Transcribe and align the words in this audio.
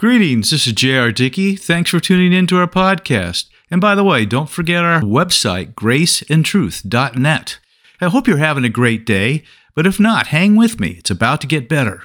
Greetings, 0.00 0.48
this 0.48 0.66
is 0.66 0.72
J.R. 0.72 1.12
Dickey. 1.12 1.56
Thanks 1.56 1.90
for 1.90 2.00
tuning 2.00 2.32
in 2.32 2.46
to 2.46 2.56
our 2.56 2.66
podcast. 2.66 3.50
And 3.70 3.82
by 3.82 3.94
the 3.94 4.02
way, 4.02 4.24
don't 4.24 4.48
forget 4.48 4.82
our 4.82 5.02
website, 5.02 5.74
graceandtruth.net. 5.74 7.58
I 8.00 8.08
hope 8.08 8.26
you're 8.26 8.38
having 8.38 8.64
a 8.64 8.70
great 8.70 9.04
day, 9.04 9.42
but 9.74 9.86
if 9.86 10.00
not, 10.00 10.28
hang 10.28 10.56
with 10.56 10.80
me. 10.80 10.92
It's 10.92 11.10
about 11.10 11.42
to 11.42 11.46
get 11.46 11.68
better. 11.68 12.02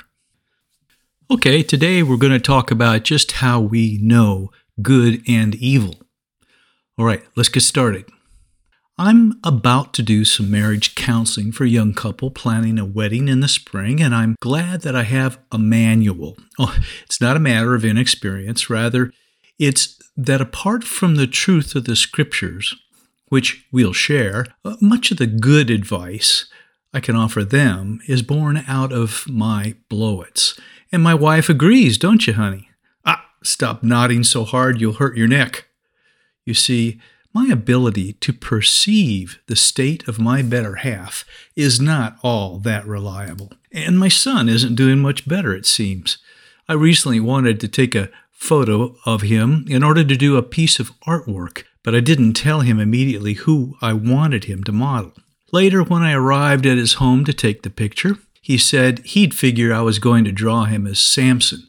Okay, 1.31 1.63
today 1.63 2.03
we're 2.03 2.17
going 2.17 2.33
to 2.33 2.39
talk 2.39 2.69
about 2.69 3.05
just 3.05 3.31
how 3.31 3.61
we 3.61 3.97
know 4.01 4.51
good 4.81 5.23
and 5.25 5.55
evil. 5.55 5.95
All 6.97 7.05
right, 7.05 7.23
let's 7.37 7.47
get 7.47 7.61
started. 7.61 8.09
I'm 8.97 9.39
about 9.43 9.93
to 9.95 10.01
do 10.01 10.23
some 10.23 10.49
marriage 10.49 10.95
counseling 10.95 11.51
for 11.51 11.65
a 11.65 11.69
young 11.69 11.93
couple 11.93 12.31
planning 12.31 12.79
a 12.79 12.85
wedding 12.85 13.27
in 13.27 13.41
the 13.41 13.49
spring, 13.49 14.01
and 14.01 14.15
I'm 14.15 14.37
glad 14.39 14.81
that 14.81 14.95
I 14.95 15.03
have 15.03 15.37
a 15.51 15.57
manual. 15.57 16.37
Oh, 16.57 16.77
it's 17.03 17.19
not 17.19 17.35
a 17.35 17.41
matter 17.41 17.75
of 17.75 17.83
inexperience, 17.83 18.69
rather, 18.69 19.11
it's 19.59 19.99
that 20.15 20.39
apart 20.39 20.85
from 20.85 21.15
the 21.15 21.27
truth 21.27 21.75
of 21.75 21.83
the 21.83 21.95
scriptures, 21.97 22.73
which 23.27 23.65
we'll 23.69 23.91
share, 23.91 24.45
uh, 24.63 24.77
much 24.79 25.11
of 25.11 25.17
the 25.17 25.27
good 25.27 25.69
advice 25.69 26.45
I 26.93 27.01
can 27.01 27.17
offer 27.17 27.43
them 27.43 27.99
is 28.07 28.21
born 28.21 28.63
out 28.65 28.93
of 28.93 29.25
my 29.27 29.75
blowits. 29.89 30.57
And 30.89 31.03
my 31.03 31.13
wife 31.13 31.49
agrees, 31.49 31.97
don't 31.97 32.25
you, 32.25 32.33
honey? 32.33 32.69
Ah, 33.05 33.25
stop 33.43 33.83
nodding 33.83 34.23
so 34.23 34.45
hard 34.45 34.79
you'll 34.79 34.93
hurt 34.93 35.17
your 35.17 35.27
neck. 35.27 35.65
You 36.45 36.53
see, 36.53 37.01
my 37.35 37.49
ability 37.51 38.13
to 38.13 38.31
perceive 38.31 39.39
the 39.47 39.57
state 39.57 40.07
of 40.07 40.17
my 40.17 40.41
better 40.41 40.75
half 40.75 41.25
is 41.53 41.81
not 41.81 42.17
all 42.23 42.59
that 42.59 42.87
reliable. 42.87 43.51
And 43.73 43.99
my 43.99 44.07
son 44.07 44.47
isn't 44.47 44.75
doing 44.75 44.99
much 44.99 45.27
better, 45.27 45.53
it 45.53 45.65
seems. 45.65 46.17
I 46.69 46.73
recently 46.73 47.19
wanted 47.19 47.59
to 47.59 47.67
take 47.67 47.93
a 47.93 48.09
photo 48.31 48.95
of 49.05 49.23
him 49.23 49.65
in 49.67 49.83
order 49.83 50.05
to 50.05 50.15
do 50.15 50.37
a 50.37 50.41
piece 50.41 50.79
of 50.79 50.97
artwork, 51.01 51.63
but 51.83 51.93
I 51.93 51.99
didn't 51.99 52.33
tell 52.35 52.61
him 52.61 52.79
immediately 52.79 53.33
who 53.33 53.75
I 53.81 53.91
wanted 53.91 54.45
him 54.45 54.63
to 54.63 54.71
model. 54.71 55.11
Later, 55.51 55.83
when 55.83 56.03
I 56.03 56.13
arrived 56.13 56.65
at 56.65 56.77
his 56.77 56.93
home 56.93 57.25
to 57.25 57.33
take 57.33 57.63
the 57.63 57.69
picture, 57.69 58.17
he 58.41 58.57
said 58.57 58.99
he'd 58.99 59.33
figure 59.33 59.73
I 59.73 59.81
was 59.81 59.99
going 59.99 60.23
to 60.23 60.31
draw 60.31 60.63
him 60.63 60.87
as 60.87 61.01
Samson, 61.01 61.67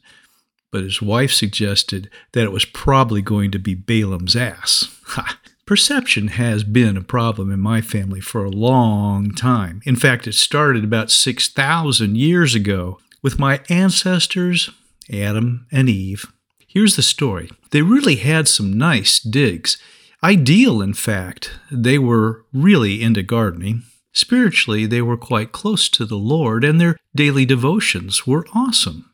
but 0.71 0.85
his 0.85 1.03
wife 1.03 1.33
suggested 1.33 2.09
that 2.33 2.45
it 2.45 2.53
was 2.53 2.65
probably 2.65 3.21
going 3.21 3.51
to 3.51 3.59
be 3.59 3.75
Balaam's 3.75 4.37
ass. 4.37 4.93
Ha! 5.07 5.39
Perception 5.67 6.29
has 6.29 6.63
been 6.63 6.97
a 6.97 7.03
problem 7.03 7.51
in 7.51 7.59
my 7.59 7.81
family 7.81 8.21
for 8.21 8.45
a 8.45 8.51
long 8.51 9.33
time. 9.33 9.83
In 9.85 9.97
fact, 9.97 10.29
it 10.29 10.35
started 10.35 10.85
about 10.85 11.11
6,000 11.11 12.17
years 12.17 12.55
ago 12.55 13.01
with 13.21 13.41
my 13.41 13.61
ancestors, 13.69 14.71
Adam 15.13 15.67
and 15.73 15.89
Eve. 15.89 16.27
Here's 16.69 16.95
the 16.95 17.03
story 17.03 17.51
they 17.73 17.83
really 17.83 18.15
had 18.15 18.47
some 18.47 18.79
nice 18.79 19.19
digs. 19.19 19.77
Ideal, 20.23 20.81
in 20.81 20.95
fact. 20.95 21.59
They 21.73 21.99
were 21.99 22.45
really 22.53 23.03
into 23.03 23.25
gardening. 23.25 23.83
Spiritually, 24.13 24.87
they 24.87 25.03
were 25.03 25.17
quite 25.17 25.51
close 25.51 25.89
to 25.89 26.05
the 26.05 26.17
Lord, 26.17 26.63
and 26.63 26.81
their 26.81 26.97
daily 27.13 27.45
devotions 27.45 28.25
were 28.25 28.47
awesome. 28.55 29.11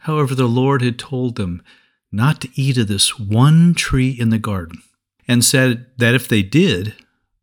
However, 0.00 0.34
the 0.34 0.48
Lord 0.48 0.80
had 0.80 0.98
told 0.98 1.36
them 1.36 1.62
not 2.10 2.40
to 2.40 2.48
eat 2.54 2.78
of 2.78 2.88
this 2.88 3.18
one 3.18 3.74
tree 3.74 4.10
in 4.10 4.30
the 4.30 4.38
garden 4.38 4.82
and 5.28 5.44
said 5.44 5.86
that 5.98 6.14
if 6.14 6.26
they 6.26 6.42
did, 6.42 6.94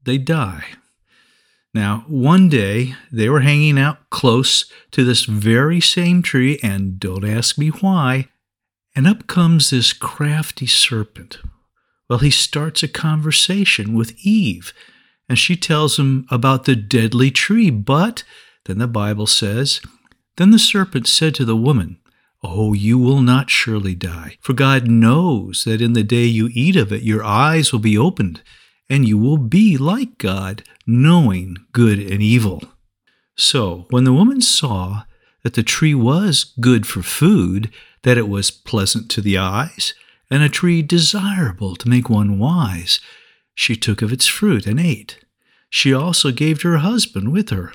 they'd 0.04 0.26
die. 0.26 0.66
Now, 1.74 2.06
one 2.08 2.50
day 2.50 2.96
they 3.12 3.30
were 3.30 3.42
hanging 3.42 3.78
out 3.78 4.10
close 4.10 4.66
to 4.92 5.04
this 5.04 5.26
very 5.26 5.80
same 5.80 6.22
tree, 6.22 6.58
and 6.64 7.00
don't 7.00 7.26
ask 7.26 7.58
me 7.58 7.68
why, 7.70 8.30
and 8.96 9.06
up 9.06 9.28
comes 9.28 9.70
this 9.70 9.94
crafty 9.94 10.68
serpent. 10.68 11.40
Well, 12.10 12.20
he 12.20 12.32
starts 12.32 12.82
a 12.82 12.88
conversation 12.88 13.94
with 13.94 14.16
Eve, 14.26 14.74
and 15.28 15.38
she 15.38 15.56
tells 15.56 16.00
him 16.00 16.26
about 16.32 16.64
the 16.64 16.76
deadly 16.76 17.30
tree. 17.30 17.70
But 17.70 18.24
then 18.66 18.78
the 18.78 18.88
Bible 18.88 19.28
says, 19.28 19.82
Then 20.38 20.52
the 20.52 20.60
serpent 20.60 21.08
said 21.08 21.36
to 21.36 21.46
the 21.46 21.58
woman, 21.58 21.98
Oh, 22.48 22.74
you 22.74 23.00
will 23.00 23.22
not 23.22 23.50
surely 23.50 23.96
die, 23.96 24.38
for 24.40 24.54
God 24.54 24.88
knows 24.88 25.64
that 25.64 25.82
in 25.82 25.94
the 25.94 26.04
day 26.04 26.26
you 26.26 26.50
eat 26.54 26.76
of 26.76 26.94
it, 26.94 27.02
your 27.02 27.24
eyes 27.24 27.72
will 27.72 27.80
be 27.80 27.98
opened, 27.98 28.44
and 28.88 29.08
you 29.08 29.18
will 29.18 29.38
be 29.38 29.78
like 29.78 30.20
God, 30.20 30.64
knowing 30.86 31.58
good 31.74 31.98
and 31.98 32.22
evil. 32.22 32.62
So, 33.36 33.88
when 33.90 34.04
the 34.04 34.14
woman 34.14 34.42
saw 34.42 35.06
that 35.42 35.56
the 35.56 35.64
tree 35.64 35.96
was 35.96 36.54
good 36.60 36.86
for 36.86 37.02
food, 37.02 37.72
that 38.04 38.18
it 38.18 38.30
was 38.30 38.52
pleasant 38.52 39.10
to 39.10 39.22
the 39.22 39.40
eyes, 39.40 39.96
and 40.30 40.44
a 40.44 40.50
tree 40.50 40.84
desirable 40.84 41.76
to 41.76 41.90
make 41.90 42.12
one 42.12 42.38
wise, 42.38 43.00
she 43.56 43.76
took 43.76 44.04
of 44.04 44.14
its 44.14 44.28
fruit 44.28 44.68
and 44.68 44.80
ate. 44.80 45.18
She 45.72 45.92
also 45.92 46.32
gave 46.32 46.60
to 46.60 46.68
her 46.70 46.78
husband 46.78 47.32
with 47.32 47.50
her, 47.50 47.74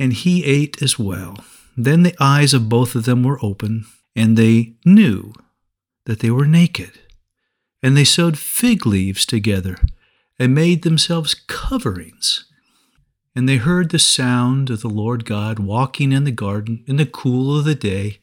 and 0.00 0.12
he 0.12 0.44
ate 0.44 0.82
as 0.82 0.98
well. 0.98 1.44
Then 1.76 2.02
the 2.02 2.14
eyes 2.20 2.54
of 2.54 2.68
both 2.68 2.94
of 2.94 3.04
them 3.04 3.22
were 3.22 3.44
open, 3.44 3.86
and 4.14 4.36
they 4.36 4.74
knew 4.84 5.32
that 6.06 6.20
they 6.20 6.30
were 6.30 6.46
naked. 6.46 6.92
And 7.82 7.96
they 7.96 8.04
sewed 8.04 8.38
fig 8.38 8.86
leaves 8.86 9.26
together 9.26 9.78
and 10.38 10.54
made 10.54 10.82
themselves 10.82 11.34
coverings. 11.34 12.44
And 13.34 13.48
they 13.48 13.56
heard 13.56 13.90
the 13.90 13.98
sound 13.98 14.70
of 14.70 14.80
the 14.80 14.88
Lord 14.88 15.24
God 15.24 15.58
walking 15.58 16.12
in 16.12 16.24
the 16.24 16.30
garden 16.30 16.84
in 16.86 16.96
the 16.96 17.06
cool 17.06 17.58
of 17.58 17.64
the 17.64 17.74
day. 17.74 18.20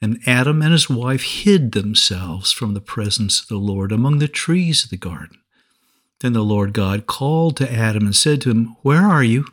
And 0.00 0.18
Adam 0.26 0.60
and 0.62 0.72
his 0.72 0.90
wife 0.90 1.22
hid 1.22 1.72
themselves 1.72 2.50
from 2.50 2.74
the 2.74 2.80
presence 2.80 3.40
of 3.40 3.48
the 3.48 3.56
Lord 3.56 3.92
among 3.92 4.18
the 4.18 4.28
trees 4.28 4.82
of 4.84 4.90
the 4.90 4.96
garden. 4.96 5.38
Then 6.20 6.32
the 6.32 6.42
Lord 6.42 6.72
God 6.72 7.06
called 7.06 7.56
to 7.58 7.72
Adam 7.72 8.04
and 8.04 8.16
said 8.16 8.40
to 8.42 8.50
him, 8.50 8.76
Where 8.82 9.02
are 9.02 9.22
you? 9.22 9.46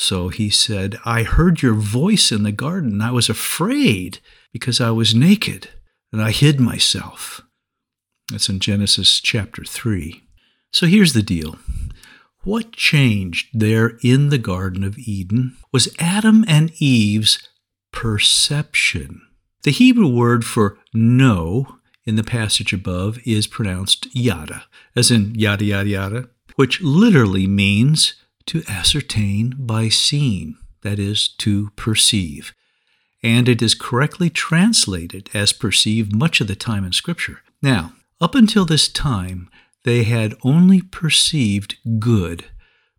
So 0.00 0.28
he 0.28 0.48
said, 0.48 0.96
I 1.04 1.24
heard 1.24 1.60
your 1.60 1.74
voice 1.74 2.30
in 2.30 2.44
the 2.44 2.52
garden. 2.52 3.02
I 3.02 3.10
was 3.10 3.28
afraid 3.28 4.20
because 4.52 4.80
I 4.80 4.92
was 4.92 5.12
naked 5.12 5.70
and 6.12 6.22
I 6.22 6.30
hid 6.30 6.60
myself. 6.60 7.42
That's 8.30 8.48
in 8.48 8.60
Genesis 8.60 9.18
chapter 9.18 9.64
3. 9.64 10.22
So 10.72 10.86
here's 10.86 11.14
the 11.14 11.22
deal. 11.22 11.56
What 12.44 12.70
changed 12.70 13.48
there 13.52 13.98
in 14.00 14.28
the 14.28 14.38
Garden 14.38 14.84
of 14.84 14.98
Eden 14.98 15.56
was 15.72 15.92
Adam 15.98 16.44
and 16.46 16.70
Eve's 16.80 17.48
perception. 17.90 19.20
The 19.64 19.72
Hebrew 19.72 20.06
word 20.06 20.44
for 20.44 20.78
know 20.94 21.78
in 22.06 22.14
the 22.14 22.22
passage 22.22 22.72
above 22.72 23.18
is 23.26 23.48
pronounced 23.48 24.06
yada, 24.14 24.66
as 24.94 25.10
in 25.10 25.34
yada 25.34 25.64
yada 25.64 25.88
yada, 25.88 26.28
which 26.54 26.80
literally 26.82 27.48
means 27.48 28.14
to 28.48 28.62
ascertain 28.68 29.54
by 29.58 29.88
seeing, 29.88 30.56
that 30.82 30.98
is, 30.98 31.28
to 31.28 31.70
perceive. 31.76 32.54
And 33.22 33.48
it 33.48 33.62
is 33.62 33.74
correctly 33.74 34.30
translated 34.30 35.28
as 35.34 35.52
perceive 35.52 36.14
much 36.14 36.40
of 36.40 36.46
the 36.46 36.56
time 36.56 36.84
in 36.84 36.92
Scripture. 36.92 37.40
Now, 37.62 37.92
up 38.20 38.34
until 38.34 38.64
this 38.64 38.88
time, 38.88 39.48
they 39.84 40.04
had 40.04 40.34
only 40.42 40.80
perceived 40.82 41.76
good, 41.98 42.46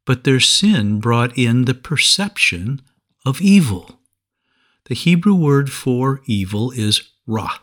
but 0.05 0.23
their 0.23 0.39
sin 0.39 0.99
brought 0.99 1.37
in 1.37 1.65
the 1.65 1.73
perception 1.73 2.81
of 3.25 3.41
evil. 3.41 3.99
The 4.85 4.95
Hebrew 4.95 5.35
word 5.35 5.71
for 5.71 6.21
evil 6.25 6.71
is 6.71 7.09
ra, 7.27 7.59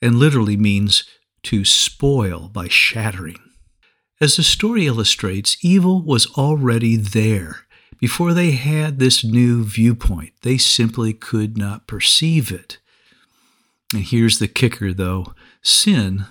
and 0.00 0.16
literally 0.16 0.56
means 0.56 1.04
to 1.44 1.64
spoil 1.64 2.48
by 2.52 2.68
shattering. 2.68 3.38
As 4.18 4.36
the 4.36 4.42
story 4.42 4.86
illustrates, 4.86 5.58
evil 5.62 6.00
was 6.00 6.26
already 6.38 6.96
there. 6.96 7.66
Before 7.98 8.32
they 8.32 8.52
had 8.52 8.98
this 8.98 9.22
new 9.22 9.62
viewpoint, 9.62 10.32
they 10.42 10.56
simply 10.56 11.12
could 11.12 11.58
not 11.58 11.86
perceive 11.86 12.50
it. 12.50 12.78
And 13.92 14.02
here's 14.02 14.38
the 14.38 14.48
kicker, 14.48 14.94
though 14.94 15.34
sin, 15.62 16.24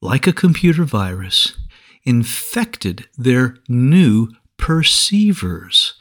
like 0.00 0.26
a 0.26 0.32
computer 0.32 0.84
virus, 0.84 1.56
infected 2.04 3.06
their 3.18 3.58
new 3.68 4.28
perceivers. 4.56 5.94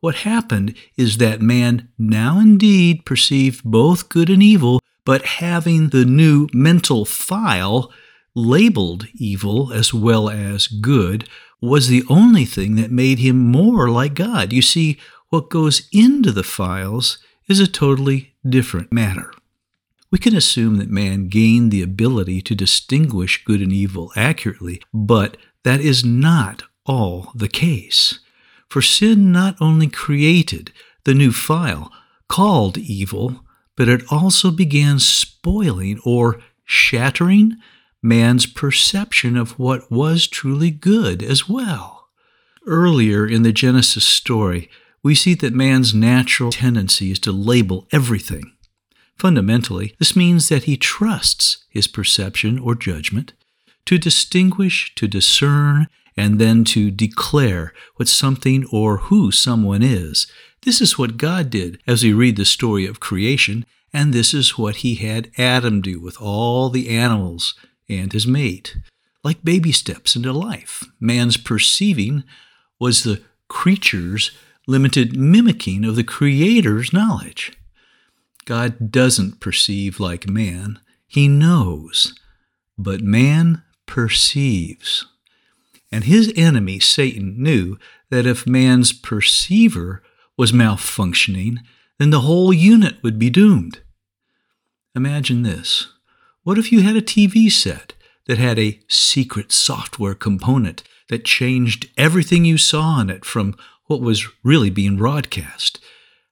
What 0.00 0.16
happened 0.16 0.74
is 0.96 1.18
that 1.18 1.40
man 1.40 1.88
now 1.96 2.40
indeed 2.40 3.04
perceived 3.04 3.62
both 3.64 4.08
good 4.08 4.28
and 4.28 4.42
evil, 4.42 4.80
but 5.04 5.24
having 5.24 5.90
the 5.90 6.04
new 6.04 6.48
mental 6.52 7.04
file 7.04 7.92
labeled 8.36 9.06
evil 9.14 9.72
as 9.72 9.92
well 9.92 10.28
as 10.30 10.68
good, 10.68 11.28
was 11.60 11.88
the 11.88 12.04
only 12.08 12.44
thing 12.44 12.76
that 12.76 12.90
made 12.90 13.18
him 13.18 13.50
more 13.50 13.90
like 13.90 14.14
God. 14.14 14.52
You 14.52 14.62
see, 14.62 14.98
what 15.30 15.50
goes 15.50 15.88
into 15.90 16.30
the 16.30 16.44
files 16.44 17.18
is 17.48 17.58
a 17.58 17.66
totally 17.66 18.34
different 18.48 18.92
matter. 18.92 19.32
We 20.10 20.18
can 20.18 20.36
assume 20.36 20.76
that 20.76 20.90
man 20.90 21.28
gained 21.28 21.72
the 21.72 21.82
ability 21.82 22.42
to 22.42 22.54
distinguish 22.54 23.44
good 23.44 23.60
and 23.60 23.72
evil 23.72 24.12
accurately, 24.14 24.80
but 24.92 25.36
that 25.64 25.80
is 25.80 26.04
not 26.04 26.62
all 26.84 27.32
the 27.34 27.48
case. 27.48 28.20
For 28.68 28.82
sin 28.82 29.32
not 29.32 29.56
only 29.60 29.88
created 29.88 30.72
the 31.04 31.14
new 31.14 31.32
file 31.32 31.90
called 32.28 32.78
evil, 32.78 33.44
but 33.76 33.88
it 33.88 34.02
also 34.10 34.50
began 34.50 34.98
spoiling 34.98 36.00
or 36.04 36.40
shattering 36.64 37.56
man's 38.06 38.46
perception 38.46 39.36
of 39.36 39.58
what 39.58 39.90
was 39.90 40.26
truly 40.26 40.70
good 40.70 41.22
as 41.22 41.48
well. 41.48 42.08
Earlier 42.66 43.26
in 43.26 43.42
the 43.42 43.52
Genesis 43.52 44.04
story, 44.04 44.70
we 45.02 45.14
see 45.14 45.34
that 45.34 45.54
man's 45.54 45.94
natural 45.94 46.50
tendency 46.50 47.10
is 47.10 47.18
to 47.20 47.32
label 47.32 47.86
everything. 47.92 48.52
Fundamentally, 49.16 49.94
this 49.98 50.16
means 50.16 50.48
that 50.48 50.64
he 50.64 50.76
trusts 50.76 51.64
his 51.70 51.86
perception 51.86 52.58
or 52.58 52.74
judgment 52.74 53.32
to 53.86 53.98
distinguish, 53.98 54.94
to 54.96 55.06
discern, 55.06 55.86
and 56.16 56.40
then 56.40 56.64
to 56.64 56.90
declare 56.90 57.72
what 57.96 58.08
something 58.08 58.66
or 58.72 58.98
who 58.98 59.30
someone 59.30 59.82
is. 59.82 60.26
This 60.62 60.80
is 60.80 60.98
what 60.98 61.16
God 61.16 61.50
did 61.50 61.78
as 61.86 62.02
we 62.02 62.12
read 62.12 62.36
the 62.36 62.44
story 62.44 62.86
of 62.86 63.00
creation, 63.00 63.64
and 63.92 64.12
this 64.12 64.34
is 64.34 64.58
what 64.58 64.76
he 64.76 64.96
had 64.96 65.30
Adam 65.38 65.80
do 65.80 66.00
with 66.00 66.20
all 66.20 66.68
the 66.68 66.88
animals 66.88 67.54
and 67.88 68.12
his 68.12 68.26
mate. 68.26 68.76
Like 69.24 69.42
baby 69.44 69.72
steps 69.72 70.14
into 70.14 70.32
life, 70.32 70.84
man's 71.00 71.36
perceiving 71.36 72.24
was 72.78 73.02
the 73.02 73.22
creature's 73.48 74.30
limited 74.66 75.16
mimicking 75.16 75.84
of 75.84 75.96
the 75.96 76.04
Creator's 76.04 76.92
knowledge. 76.92 77.52
God 78.44 78.92
doesn't 78.92 79.40
perceive 79.40 79.98
like 79.98 80.28
man, 80.28 80.78
he 81.06 81.28
knows, 81.28 82.14
but 82.78 83.00
man 83.00 83.62
perceives. 83.86 85.06
And 85.90 86.04
his 86.04 86.32
enemy, 86.36 86.78
Satan, 86.80 87.42
knew 87.42 87.78
that 88.10 88.26
if 88.26 88.46
man's 88.46 88.92
perceiver 88.92 90.02
was 90.36 90.52
malfunctioning, 90.52 91.58
then 91.98 92.10
the 92.10 92.20
whole 92.20 92.52
unit 92.52 93.02
would 93.02 93.18
be 93.18 93.30
doomed. 93.30 93.80
Imagine 94.94 95.42
this. 95.42 95.88
What 96.46 96.58
if 96.58 96.70
you 96.70 96.82
had 96.82 96.94
a 96.94 97.02
TV 97.02 97.50
set 97.50 97.92
that 98.28 98.38
had 98.38 98.56
a 98.56 98.78
secret 98.86 99.50
software 99.50 100.14
component 100.14 100.84
that 101.08 101.24
changed 101.24 101.90
everything 101.96 102.44
you 102.44 102.56
saw 102.56 102.82
on 102.82 103.10
it 103.10 103.24
from 103.24 103.56
what 103.86 104.00
was 104.00 104.28
really 104.44 104.70
being 104.70 104.96
broadcast? 104.96 105.80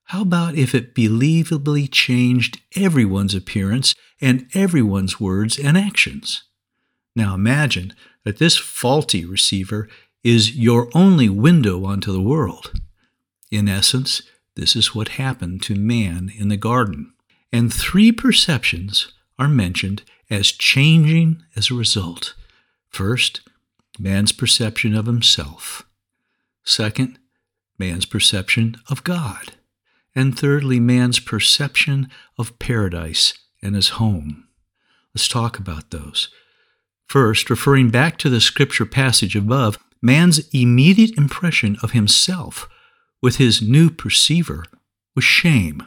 How 0.05 0.22
about 0.22 0.55
if 0.55 0.72
it 0.72 0.94
believably 0.94 1.90
changed 1.90 2.61
everyone's 2.76 3.34
appearance 3.34 3.96
and 4.20 4.46
everyone's 4.55 5.19
words 5.19 5.58
and 5.58 5.76
actions? 5.76 6.44
Now 7.16 7.34
imagine 7.34 7.93
that 8.22 8.38
this 8.38 8.56
faulty 8.56 9.25
receiver 9.25 9.88
is 10.22 10.55
your 10.55 10.90
only 10.94 11.28
window 11.28 11.84
onto 11.84 12.12
the 12.12 12.22
world. 12.22 12.72
In 13.50 13.69
essence, 13.69 14.22
this 14.55 14.76
is 14.76 14.94
what 14.94 15.19
happened 15.19 15.61
to 15.62 15.75
man 15.75 16.31
in 16.38 16.50
the 16.50 16.56
garden. 16.56 17.14
And 17.52 17.75
three 17.75 18.12
perceptions 18.12 19.12
are 19.39 19.49
mentioned 19.49 20.03
as 20.31 20.53
changing 20.53 21.43
as 21.57 21.71
a 21.71 21.75
result. 21.75 22.35
First, 22.89 23.41
man's 23.99 24.33
perception 24.33 24.95
of 24.95 25.07
himself. 25.07 25.85
Second, 26.65 27.19
man's 27.79 28.07
perception 28.07 28.77
of 28.89 29.05
God. 29.05 29.55
And 30.15 30.39
thirdly, 30.39 30.79
man's 30.79 31.19
perception 31.19 32.09
of 32.39 32.59
paradise 32.59 33.35
and 33.63 33.75
his 33.75 33.91
home. 33.91 34.47
Let's 35.15 35.29
talk 35.29 35.59
about 35.59 35.91
those. 35.91 36.29
First, 37.07 37.51
referring 37.51 37.91
back 37.91 38.17
to 38.19 38.31
the 38.31 38.41
scripture 38.41 38.87
passage 38.87 39.37
above, 39.37 39.79
man's 40.01 40.49
immediate 40.53 41.17
impression 41.17 41.77
of 41.83 41.93
himself 41.93 42.69
with 43.21 43.37
his 43.37 43.63
new 43.63 43.91
perceiver 43.91 44.65
was 45.15 45.25
shame. 45.25 45.87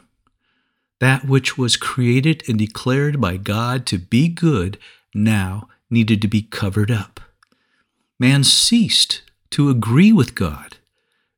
That 1.00 1.26
which 1.26 1.56
was 1.56 1.76
created 1.76 2.42
and 2.48 2.58
declared 2.58 3.20
by 3.20 3.36
God 3.36 3.86
to 3.86 3.98
be 3.98 4.28
good 4.28 4.78
now 5.14 5.68
needed 5.90 6.20
to 6.22 6.28
be 6.28 6.42
covered 6.42 6.90
up. 6.90 7.20
Man 8.18 8.42
ceased 8.44 9.22
to 9.50 9.70
agree 9.70 10.12
with 10.12 10.34
God. 10.34 10.78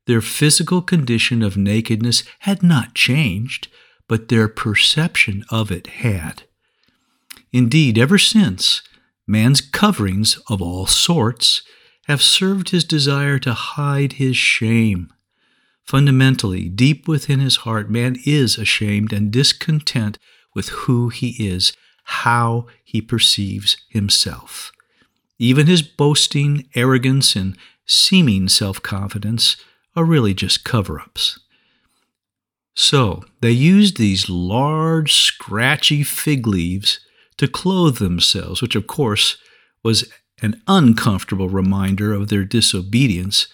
Their 0.07 0.21
physical 0.21 0.83
condition 0.83 1.43
of 1.43 1.57
nakedness 1.57 2.25
had 2.41 2.63
not 2.63 2.95
changed, 2.95 3.69
but 4.09 4.29
their 4.29 4.49
perception 4.49 5.45
of 5.51 5.71
it 5.71 5.87
had. 5.87 6.45
Indeed, 7.53 7.99
ever 7.99 8.19
since, 8.19 8.83
man's 9.27 9.61
coverings 9.61 10.39
of 10.49 10.63
all 10.63 10.87
sorts 10.87 11.63
have 12.07 12.23
served 12.23 12.71
his 12.71 12.83
desire 12.83 13.39
to 13.39 13.53
hide 13.53 14.15
his 14.15 14.37
shame. 14.37 15.13
Fundamentally, 15.85 16.69
deep 16.69 17.09
within 17.09 17.41
his 17.41 17.57
heart, 17.57 17.91
man 17.91 18.17
is 18.25 18.59
ashamed 18.59 19.13
and 19.13 19.31
discontent 19.33 20.19
with 20.55 20.69
who 20.71 21.09
he 21.09 21.31
is, 21.45 21.73
how 22.05 22.67
he 22.85 23.01
perceives 23.01 23.77
himself. 23.89 24.73
Even 25.39 25.67
his 25.67 25.83
boasting, 25.83 26.69
arrogance, 26.75 27.35
and 27.35 27.57
seeming 27.87 28.49
self 28.49 28.83
confidence 28.83 29.57
are 29.97 30.05
really 30.05 30.35
just 30.35 30.65
cover 30.65 31.01
ups. 31.01 31.41
So, 32.77 33.25
they 33.41 33.51
used 33.51 33.97
these 33.97 34.29
large, 34.29 35.13
scratchy 35.15 36.03
fig 36.03 36.47
leaves 36.47 37.01
to 37.37 37.49
clothe 37.49 37.97
themselves, 37.97 38.63
which 38.63 38.77
of 38.77 38.87
course 38.87 39.39
was 39.83 40.11
an 40.43 40.63
uncomfortable 40.67 41.49
reminder 41.49 42.13
of 42.15 42.29
their 42.29 42.45
disobedience 42.45 43.49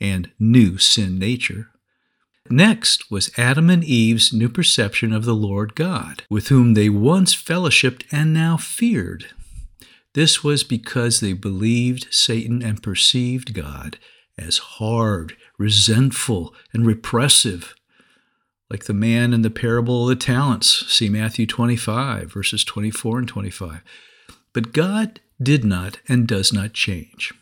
and 0.00 0.30
new 0.38 0.78
sin 0.78 1.18
nature. 1.18 1.71
Next 2.52 3.10
was 3.10 3.30
Adam 3.38 3.70
and 3.70 3.82
Eve's 3.82 4.30
new 4.30 4.50
perception 4.50 5.10
of 5.14 5.24
the 5.24 5.34
Lord 5.34 5.74
God, 5.74 6.24
with 6.28 6.48
whom 6.48 6.74
they 6.74 6.90
once 6.90 7.34
fellowshipped 7.34 8.04
and 8.12 8.34
now 8.34 8.58
feared. 8.58 9.28
This 10.12 10.44
was 10.44 10.62
because 10.62 11.20
they 11.20 11.32
believed 11.32 12.12
Satan 12.12 12.62
and 12.62 12.82
perceived 12.82 13.54
God 13.54 13.98
as 14.36 14.58
hard, 14.58 15.34
resentful, 15.56 16.54
and 16.74 16.86
repressive 16.86 17.74
like 18.68 18.84
the 18.84 18.92
man 18.92 19.32
in 19.32 19.40
the 19.40 19.48
parable 19.48 20.02
of 20.02 20.08
the 20.10 20.22
talents. 20.22 20.84
See 20.92 21.08
Matthew 21.08 21.46
25, 21.46 22.30
verses 22.30 22.64
24 22.64 23.20
and 23.20 23.28
25. 23.28 23.80
But 24.52 24.74
God 24.74 25.20
did 25.42 25.64
not 25.64 26.00
and 26.06 26.28
does 26.28 26.52
not 26.52 26.74
change. 26.74 27.32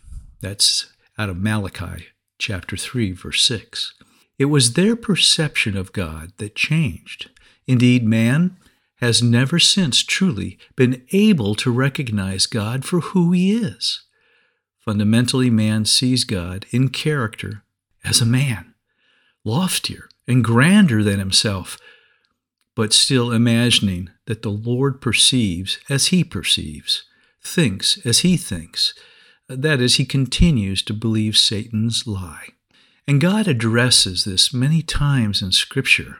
That's 0.41 0.93
out 1.19 1.29
of 1.29 1.37
Malachi 1.37 2.07
chapter 2.39 2.77
3, 2.77 3.11
verse 3.11 3.43
6. 3.45 3.95
It 4.41 4.47
was 4.47 4.73
their 4.73 4.97
perception 4.97 5.77
of 5.77 5.93
God 5.93 6.33
that 6.39 6.55
changed. 6.55 7.29
Indeed, 7.67 8.07
man 8.07 8.57
has 8.95 9.23
never 9.23 9.59
since 9.59 10.03
truly 10.03 10.59
been 10.77 11.05
able 11.13 11.55
to 11.57 11.71
recognize 11.71 12.47
God 12.47 12.87
for 12.87 13.01
who 13.01 13.33
he 13.33 13.53
is. 13.53 14.01
Fundamentally, 14.79 15.51
man 15.51 15.85
sees 15.85 16.25
God 16.25 16.65
in 16.71 16.89
character 16.89 17.65
as 18.03 18.23
a 18.23 18.27
man, 18.27 18.73
loftier, 19.45 20.09
and 20.27 20.43
grander 20.43 21.05
than 21.05 21.19
himself, 21.19 21.77
but 22.75 22.95
still 22.95 23.31
imagining 23.31 24.09
that 24.25 24.41
the 24.41 24.49
Lord 24.49 25.03
perceives 25.03 25.79
as 25.91 26.07
he 26.07 26.25
perceives, 26.25 27.05
thinks 27.45 27.99
as 28.07 28.21
he 28.21 28.39
thinks. 28.39 28.95
That 29.51 29.83
is, 29.83 29.97
he 29.97 30.07
continues 30.07 30.81
to 30.85 30.95
believe 30.95 31.37
Satan's 31.37 32.07
lie. 32.07 32.55
And 33.11 33.21
God 33.21 33.49
addresses 33.49 34.23
this 34.23 34.55
many 34.55 34.83
times 34.83 35.43
in 35.43 35.51
Scripture. 35.51 36.19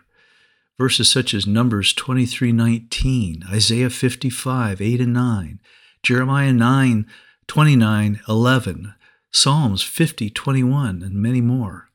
Verses 0.77 1.09
such 1.09 1.33
as 1.35 1.47
Numbers 1.47 1.95
23:19, 1.95 3.45
Isaiah 3.49 3.91
55, 3.91 4.81
8 4.81 5.01
and 5.01 5.13
9, 5.13 5.61
Jeremiah 6.03 6.53
9, 6.53 7.07
29, 7.47 8.21
11, 8.29 8.95
Psalms 9.31 9.85
50, 9.85 10.31
21, 10.31 11.05
and 11.05 11.15
many 11.15 11.41
more. 11.41 11.91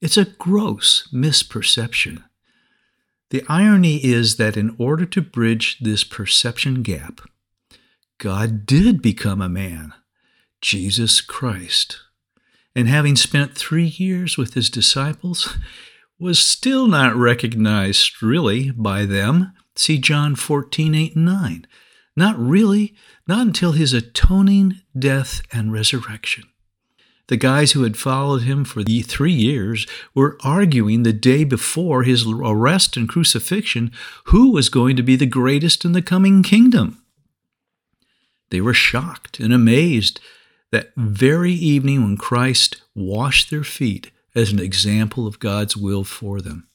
It's 0.00 0.16
a 0.16 0.26
gross 0.26 1.08
misperception. 1.12 2.22
The 3.30 3.42
irony 3.48 3.96
is 4.04 4.36
that 4.36 4.56
in 4.56 4.76
order 4.78 5.06
to 5.06 5.22
bridge 5.22 5.80
this 5.80 6.04
perception 6.04 6.84
gap, 6.84 7.20
God 8.18 8.64
did 8.64 9.02
become 9.02 9.42
a 9.42 9.48
man, 9.48 9.92
Jesus 10.60 11.20
Christ. 11.20 12.05
And 12.76 12.88
having 12.88 13.16
spent 13.16 13.56
three 13.56 13.86
years 13.86 14.36
with 14.36 14.52
his 14.54 14.68
disciples, 14.70 15.56
was 16.18 16.38
still 16.38 16.86
not 16.86 17.16
recognized 17.16 18.22
really 18.22 18.70
by 18.70 19.06
them. 19.06 19.52
See 19.74 19.98
John 19.98 20.34
14, 20.34 20.94
8 20.94 21.16
and 21.16 21.24
9. 21.24 21.66
Not 22.16 22.38
really, 22.38 22.94
not 23.26 23.46
until 23.46 23.72
his 23.72 23.92
atoning 23.92 24.80
death 24.98 25.40
and 25.52 25.72
resurrection. 25.72 26.44
The 27.28 27.36
guys 27.36 27.72
who 27.72 27.82
had 27.82 27.96
followed 27.96 28.42
him 28.42 28.64
for 28.64 28.84
the 28.84 29.02
three 29.02 29.32
years 29.32 29.86
were 30.14 30.38
arguing 30.44 31.02
the 31.02 31.12
day 31.12 31.44
before 31.44 32.04
his 32.04 32.26
arrest 32.26 32.96
and 32.96 33.08
crucifixion 33.08 33.90
who 34.26 34.52
was 34.52 34.68
going 34.68 34.96
to 34.96 35.02
be 35.02 35.16
the 35.16 35.26
greatest 35.26 35.84
in 35.84 35.92
the 35.92 36.02
coming 36.02 36.42
kingdom. 36.42 37.02
They 38.50 38.60
were 38.60 38.74
shocked 38.74 39.40
and 39.40 39.52
amazed 39.52 40.20
that 40.72 40.92
very 40.96 41.52
evening 41.52 42.02
when 42.02 42.16
Christ 42.16 42.82
washed 42.94 43.50
their 43.50 43.64
feet 43.64 44.10
as 44.34 44.52
an 44.52 44.58
example 44.58 45.26
of 45.26 45.38
God's 45.38 45.76
will 45.76 46.04
for 46.04 46.40
them. 46.40 46.66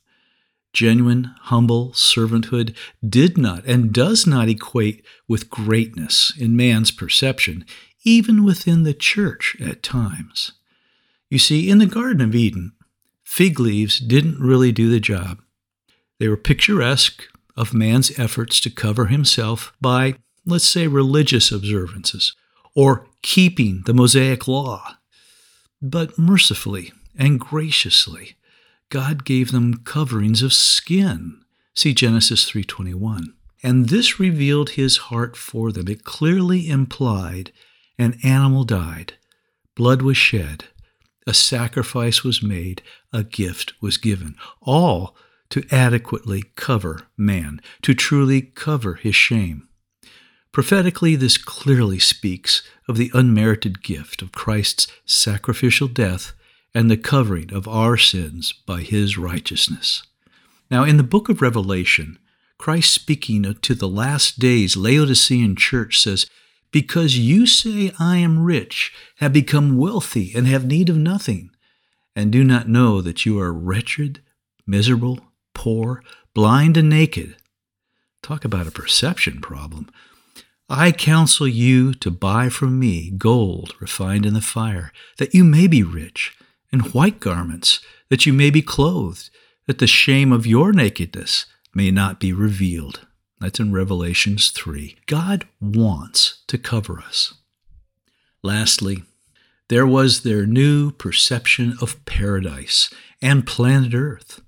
Genuine, 0.74 1.36
humble 1.42 1.92
servanthood 1.92 2.76
did 3.08 3.38
not 3.38 3.66
and 3.66 3.92
does 3.92 4.26
not 4.26 4.48
equate 4.48 5.06
with 5.28 5.50
greatness 5.50 6.32
in 6.38 6.56
man's 6.56 6.92
perception, 6.92 7.66
even 8.04 8.44
within 8.44 8.84
the 8.84 8.94
church 8.94 9.58
at 9.60 9.84
times. 9.84 10.54
You 11.30 11.40
see, 11.40 11.70
in 11.70 11.78
the 11.78 11.86
Garden 11.86 12.22
of 12.22 12.36
Eden, 12.36 12.72
fig 13.24 13.60
leaves 13.60 14.00
didn't 14.00 14.40
really 14.40 14.72
do 14.72 14.90
the 14.90 15.00
job. 15.00 15.42
They 16.20 16.28
were 16.30 16.38
picturesque 16.38 17.24
of 17.58 17.74
man's 17.74 18.18
efforts 18.18 18.62
to 18.62 18.70
cover 18.70 19.08
himself 19.08 19.74
by, 19.82 20.16
let's 20.46 20.66
say, 20.66 20.88
religious 20.88 21.52
observances 21.52 22.34
or 22.75 23.08
keeping 23.22 23.84
the 23.86 23.94
Mosaic 23.94 24.48
law. 24.48 24.98
But 25.82 26.18
mercifully 26.18 26.94
and 27.18 27.40
graciously, 27.40 28.36
God 28.90 29.25
gave 29.25 29.51
them 29.51 29.84
coverings 29.84 30.42
of 30.42 30.54
skin. 30.54 31.42
See 31.74 31.94
Genesis 31.94 32.50
3:21. 32.50 33.34
And 33.63 33.90
this 33.90 34.20
revealed 34.20 34.72
his 34.72 34.98
heart 34.98 35.38
for 35.38 35.72
them. 35.72 35.88
It 35.88 36.04
clearly 36.04 36.68
implied 36.68 37.51
an 37.98 38.18
animal 38.24 38.63
died, 38.63 39.13
blood 39.75 40.01
was 40.01 40.18
shed, 40.18 40.66
a 41.28 41.34
sacrifice 41.34 42.24
was 42.24 42.42
made, 42.42 42.82
a 43.13 43.24
gift 43.24 43.74
was 43.80 43.98
given, 43.98 44.36
all 44.62 45.16
to 45.50 45.63
adequately 45.72 46.44
cover 46.56 47.08
man, 47.16 47.62
to 47.84 47.94
truly 47.94 48.42
cover 48.42 48.96
his 48.96 49.16
shame. 49.16 49.68
Prophetically, 50.51 51.15
this 51.15 51.38
clearly 51.38 52.00
speaks 52.00 52.62
of 52.88 52.98
the 52.98 53.12
unmerited 53.13 53.81
gift 53.81 54.22
of 54.22 54.34
Christ's 54.34 54.88
sacrificial 55.05 55.88
death 55.88 56.34
and 56.74 56.89
the 56.89 56.98
covering 56.98 57.53
of 57.53 57.67
our 57.67 57.98
sins 57.98 58.53
by 58.65 58.81
his 58.81 59.17
righteousness. 59.17 60.03
Now, 60.70 60.84
in 60.84 60.98
the 60.98 61.03
book 61.03 61.29
of 61.29 61.41
Revelation, 61.41 62.17
Christ 62.58 62.93
speaking 62.93 63.55
to 63.62 63.74
the 63.74 63.88
last 63.88 64.39
days 64.39 64.77
Laodicean 64.77 65.55
church 65.55 66.00
says, 66.00 66.27
Because 66.72 67.17
you 67.17 67.48
say, 67.48 67.91
I 67.98 68.17
am 68.17 68.43
rich, 68.43 68.93
have 69.17 69.34
become 69.34 69.77
wealthy, 69.77 70.31
and 70.36 70.48
have 70.48 70.65
need 70.65 70.89
of 70.89 70.98
nothing, 70.98 71.51
and 72.15 72.31
do 72.31 72.43
not 72.43 72.70
know 72.70 73.01
that 73.01 73.25
you 73.25 73.39
are 73.39 73.53
wretched, 73.53 74.22
miserable, 74.67 75.20
poor, 75.53 76.03
blind, 76.34 76.77
and 76.77 76.89
naked. 76.89 77.36
Talk 78.22 78.46
about 78.46 78.67
a 78.67 78.72
perception 78.72 79.41
problem. 79.41 79.89
I 80.74 80.94
counsel 80.94 81.50
you 81.50 81.94
to 81.96 82.10
buy 82.10 82.48
from 82.48 82.80
me 82.80 83.10
gold 83.10 83.75
refined 83.82 84.25
in 84.25 84.34
the 84.34 84.40
fire, 84.40 84.94
that 85.18 85.34
you 85.34 85.44
may 85.44 85.68
be 85.68 85.84
rich 85.84 86.34
and 86.72 86.94
white 86.94 87.20
garments, 87.20 87.82
that 88.08 88.25
you 88.25 88.32
may 88.32 88.50
be 88.50 88.62
clothed, 88.62 89.30
that 89.68 89.80
the 89.80 89.86
shame 89.86 90.32
of 90.32 90.48
your 90.48 90.72
nakedness 90.72 91.46
may 91.75 91.92
not 91.92 92.22
be 92.22 92.32
revealed. 92.32 93.06
That's 93.42 93.60
in 93.60 93.74
Revelations 93.74 94.50
3. 94.50 94.96
God 95.08 95.46
wants 95.60 96.42
to 96.48 96.58
cover 96.58 97.01
us. 97.01 97.34
Lastly, 98.42 99.04
there 99.68 99.86
was 99.86 100.24
their 100.24 100.46
new 100.46 100.92
perception 100.92 101.75
of 101.82 102.06
paradise 102.06 102.90
and 103.22 103.46
planet 103.46 103.94
Earth. 103.94 104.42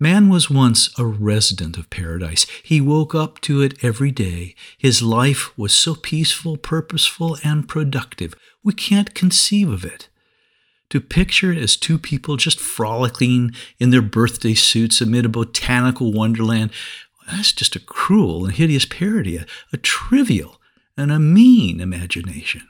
Man 0.00 0.28
was 0.28 0.50
once 0.50 0.90
a 0.98 1.04
resident 1.06 1.78
of 1.78 1.88
paradise. 1.88 2.46
He 2.62 2.80
woke 2.80 3.14
up 3.14 3.40
to 3.42 3.62
it 3.62 3.82
every 3.82 4.10
day. 4.10 4.54
His 4.76 5.02
life 5.02 5.56
was 5.56 5.72
so 5.72 5.94
peaceful, 5.94 6.56
purposeful, 6.56 7.38
and 7.44 7.68
productive. 7.68 8.34
We 8.62 8.72
can't 8.72 9.14
conceive 9.14 9.70
of 9.70 9.84
it 9.84 10.08
to 10.94 11.00
picture 11.00 11.50
it 11.50 11.58
as 11.58 11.76
two 11.76 11.98
people 11.98 12.36
just 12.36 12.60
frolicking 12.60 13.50
in 13.80 13.90
their 13.90 14.00
birthday 14.00 14.54
suits 14.54 15.00
amid 15.00 15.24
a 15.24 15.28
botanical 15.28 16.12
wonderland, 16.12 16.70
that's 17.26 17.52
just 17.52 17.74
a 17.74 17.80
cruel 17.80 18.44
and 18.44 18.54
hideous 18.54 18.84
parody, 18.84 19.36
a, 19.36 19.46
a 19.72 19.76
trivial 19.76 20.60
and 20.96 21.10
a 21.10 21.18
mean 21.18 21.80
imagination. 21.80 22.62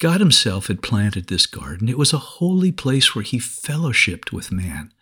God 0.00 0.20
Himself 0.20 0.66
had 0.66 0.82
planted 0.82 1.28
this 1.28 1.46
garden. 1.46 1.88
It 1.88 1.96
was 1.96 2.12
a 2.12 2.18
holy 2.18 2.72
place 2.72 3.14
where 3.14 3.22
He 3.24 3.38
fellowshipped 3.38 4.30
with 4.30 4.52
man. 4.52 4.92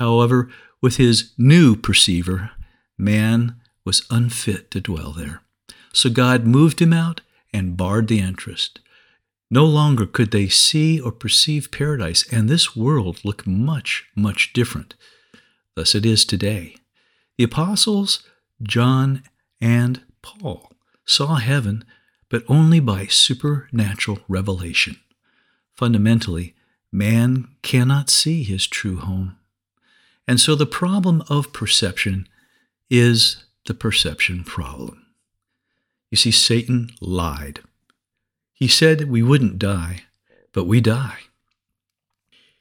However, 0.00 0.48
with 0.82 0.96
His 0.96 1.32
new 1.38 1.76
perceiver, 1.76 2.50
man 2.98 3.60
was 3.84 4.06
unfit 4.10 4.70
to 4.72 4.80
dwell 4.80 5.12
there. 5.12 5.42
So 5.92 6.10
God 6.10 6.46
moved 6.46 6.80
him 6.80 6.92
out 6.92 7.20
and 7.52 7.76
barred 7.76 8.08
the 8.08 8.20
entrance. 8.20 8.70
No 9.50 9.66
longer 9.66 10.06
could 10.06 10.30
they 10.30 10.48
see 10.48 11.00
or 11.00 11.10
perceive 11.10 11.70
paradise, 11.70 12.24
and 12.32 12.48
this 12.48 12.76
world 12.76 13.20
looked 13.24 13.46
much, 13.46 14.06
much 14.14 14.52
different. 14.52 14.94
Thus 15.74 15.94
it 15.94 16.06
is 16.06 16.24
today. 16.24 16.76
The 17.36 17.44
apostles, 17.44 18.22
John 18.62 19.22
and 19.60 20.02
Paul, 20.22 20.72
saw 21.04 21.36
heaven, 21.36 21.84
but 22.28 22.44
only 22.48 22.78
by 22.80 23.06
supernatural 23.06 24.20
revelation. 24.28 24.96
Fundamentally, 25.74 26.54
man 26.92 27.48
cannot 27.62 28.08
see 28.08 28.44
his 28.44 28.66
true 28.66 28.98
home. 28.98 29.36
And 30.30 30.38
so 30.38 30.54
the 30.54 30.64
problem 30.64 31.24
of 31.28 31.52
perception 31.52 32.28
is 32.88 33.46
the 33.66 33.74
perception 33.74 34.44
problem. 34.44 35.04
You 36.08 36.16
see, 36.16 36.30
Satan 36.30 36.92
lied. 37.00 37.58
He 38.52 38.68
said 38.68 39.10
we 39.10 39.24
wouldn't 39.24 39.58
die, 39.58 40.02
but 40.52 40.68
we 40.68 40.80
die. 40.80 41.18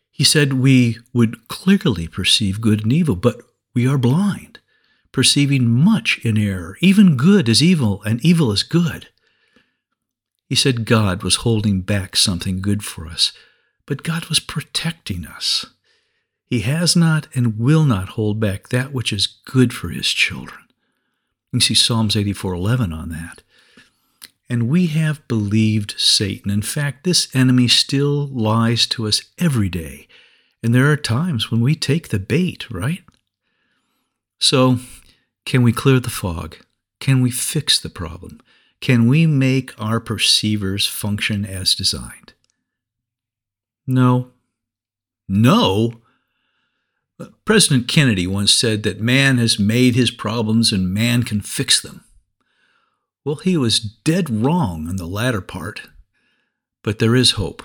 He 0.09 0.23
said 0.23 0.53
we 0.53 0.97
would 1.13 1.47
clearly 1.47 2.07
perceive 2.07 2.59
good 2.59 2.81
and 2.81 2.91
evil, 2.91 3.15
but 3.15 3.39
we 3.75 3.85
are 3.85 3.99
blind, 3.99 4.57
perceiving 5.11 5.69
much 5.69 6.19
in 6.25 6.39
error, 6.39 6.75
even 6.81 7.17
good 7.17 7.47
as 7.47 7.61
evil 7.61 8.01
and 8.01 8.19
evil 8.25 8.51
as 8.51 8.63
good. 8.63 9.09
He 10.47 10.55
said 10.55 10.85
God 10.85 11.21
was 11.21 11.45
holding 11.45 11.81
back 11.81 12.15
something 12.15 12.61
good 12.61 12.83
for 12.83 13.05
us, 13.05 13.31
but 13.85 14.01
God 14.01 14.25
was 14.25 14.39
protecting 14.39 15.27
us. 15.27 15.67
He 16.49 16.61
has 16.61 16.95
not 16.95 17.27
and 17.35 17.59
will 17.59 17.85
not 17.85 18.09
hold 18.09 18.39
back 18.39 18.69
that 18.69 18.91
which 18.91 19.13
is 19.13 19.27
good 19.45 19.71
for 19.71 19.89
his 19.89 20.07
children. 20.07 20.61
You 21.53 21.59
see 21.59 21.75
Psalms 21.75 22.15
84:11 22.15 22.91
on 22.91 23.09
that. 23.09 23.43
And 24.49 24.67
we 24.67 24.87
have 24.87 25.27
believed 25.27 25.93
Satan. 25.97 26.49
In 26.49 26.63
fact, 26.63 27.03
this 27.03 27.33
enemy 27.35 27.67
still 27.67 28.27
lies 28.27 28.87
to 28.87 29.07
us 29.07 29.21
every 29.37 29.69
day. 29.69 30.07
And 30.63 30.73
there 30.73 30.91
are 30.91 30.97
times 30.97 31.51
when 31.51 31.61
we 31.61 31.75
take 31.75 32.09
the 32.09 32.19
bait, 32.19 32.69
right? 32.71 33.03
So, 34.39 34.79
can 35.45 35.61
we 35.61 35.71
clear 35.71 35.99
the 35.99 36.09
fog? 36.09 36.57
Can 36.99 37.21
we 37.21 37.29
fix 37.29 37.79
the 37.79 37.89
problem? 37.89 38.41
Can 38.81 39.07
we 39.07 39.27
make 39.27 39.79
our 39.79 39.99
perceivers 39.99 40.87
function 40.87 41.45
as 41.45 41.75
designed? 41.75 42.33
No. 43.85 44.31
No? 45.27 46.01
President 47.45 47.87
Kennedy 47.87 48.27
once 48.27 48.51
said 48.51 48.83
that 48.83 49.01
man 49.01 49.37
has 49.37 49.59
made 49.59 49.95
his 49.95 50.11
problems 50.11 50.71
and 50.71 50.93
man 50.93 51.23
can 51.23 51.41
fix 51.41 51.81
them. 51.81 52.03
Well, 53.25 53.37
he 53.37 53.57
was 53.57 53.79
dead 53.79 54.29
wrong 54.29 54.87
on 54.87 54.95
the 54.95 55.05
latter 55.05 55.41
part, 55.41 55.81
but 56.83 56.99
there 56.99 57.15
is 57.15 57.31
hope. 57.31 57.63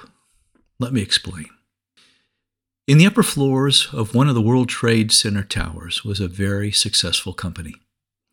Let 0.78 0.92
me 0.92 1.00
explain. 1.00 1.46
In 2.86 2.98
the 2.98 3.06
upper 3.06 3.22
floors 3.22 3.88
of 3.92 4.14
one 4.14 4.28
of 4.28 4.34
the 4.34 4.42
World 4.42 4.68
Trade 4.68 5.10
Center 5.12 5.42
towers 5.42 6.04
was 6.04 6.20
a 6.20 6.28
very 6.28 6.70
successful 6.70 7.32
company. 7.32 7.74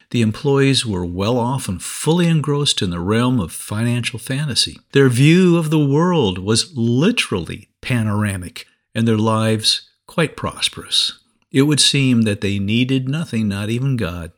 The 0.09 0.21
employees 0.21 0.85
were 0.85 1.05
well 1.05 1.37
off 1.37 1.69
and 1.69 1.81
fully 1.81 2.27
engrossed 2.27 2.81
in 2.81 2.89
the 2.89 2.99
realm 2.99 3.39
of 3.39 3.53
financial 3.53 4.19
fantasy. 4.19 4.77
Their 4.91 5.07
view 5.07 5.55
of 5.57 5.69
the 5.69 5.79
world 5.79 6.37
was 6.37 6.75
literally 6.75 7.69
panoramic, 7.79 8.65
and 8.93 9.07
their 9.07 9.17
lives 9.17 9.89
quite 10.11 10.35
prosperous. 10.35 11.19
It 11.53 11.61
would 11.61 11.79
seem 11.79 12.23
that 12.23 12.41
they 12.41 12.59
needed 12.59 13.07
nothing, 13.07 13.47
not 13.47 13.69
even 13.69 13.95
God. 13.95 14.33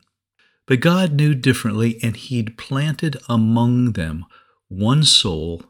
But 0.67 0.81
God 0.81 1.13
knew 1.13 1.33
differently, 1.33 1.99
and 2.03 2.15
He'd 2.15 2.59
planted 2.59 3.17
among 3.27 3.93
them 3.93 4.27
one 4.67 5.03
soul 5.03 5.63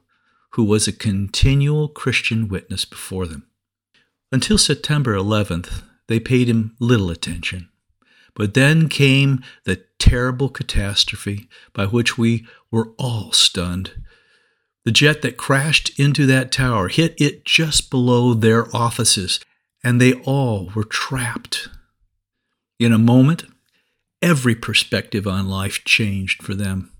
who 0.51 0.65
was 0.65 0.89
a 0.89 0.91
continual 0.91 1.87
Christian 1.87 2.49
witness 2.49 2.83
before 2.83 3.27
them. 3.27 3.47
Until 4.29 4.57
September 4.57 5.15
11th, 5.15 5.83
they 6.07 6.19
paid 6.19 6.49
him 6.49 6.75
little 6.81 7.09
attention. 7.09 7.69
But 8.35 8.55
then 8.55 8.89
came 8.89 9.41
the 9.63 9.85
terrible 9.99 10.49
catastrophe 10.49 11.47
by 11.71 11.85
which 11.85 12.17
we 12.17 12.45
were 12.69 12.89
all 12.99 13.31
stunned. 13.31 13.91
The 14.83 14.91
jet 14.91 15.21
that 15.21 15.37
crashed 15.37 15.97
into 15.97 16.25
that 16.25 16.51
tower 16.51 16.89
hit 16.89 17.15
it 17.17 17.45
just 17.45 17.89
below 17.89 18.33
their 18.33 18.75
offices, 18.75 19.39
and 19.83 19.99
they 19.99 20.13
all 20.13 20.71
were 20.75 20.83
trapped. 20.83 21.67
In 22.79 22.93
a 22.93 22.97
moment, 22.97 23.43
every 24.21 24.55
perspective 24.55 25.27
on 25.27 25.47
life 25.49 25.83
changed 25.83 26.41
for 26.41 26.55
them. 26.55 26.91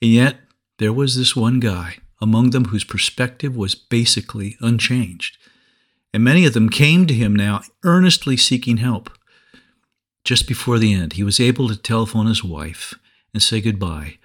And 0.00 0.10
yet, 0.10 0.36
there 0.78 0.92
was 0.92 1.16
this 1.16 1.36
one 1.36 1.60
guy 1.60 1.98
among 2.20 2.50
them 2.50 2.66
whose 2.66 2.84
perspective 2.84 3.56
was 3.56 3.74
basically 3.74 4.56
unchanged. 4.60 5.36
And 6.14 6.22
many 6.22 6.46
of 6.46 6.54
them 6.54 6.68
came 6.68 7.06
to 7.06 7.14
him 7.14 7.34
now, 7.34 7.62
earnestly 7.82 8.36
seeking 8.36 8.76
help. 8.76 9.10
Just 10.24 10.46
before 10.46 10.78
the 10.78 10.94
end, 10.94 11.14
he 11.14 11.24
was 11.24 11.40
able 11.40 11.68
to 11.68 11.76
telephone 11.76 12.26
his 12.26 12.44
wife 12.44 12.94
and 13.34 13.42
say 13.42 13.60
goodbye, 13.60 14.18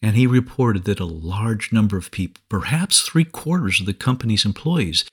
and 0.00 0.14
he 0.14 0.26
reported 0.26 0.84
that 0.84 1.00
a 1.00 1.04
large 1.04 1.72
number 1.72 1.96
of 1.96 2.12
people, 2.12 2.42
perhaps 2.48 3.00
three 3.00 3.24
quarters 3.24 3.80
of 3.80 3.86
the 3.86 3.94
company's 3.94 4.44
employees, 4.44 5.04